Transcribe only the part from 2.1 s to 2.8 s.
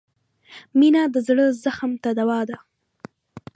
دوا ده.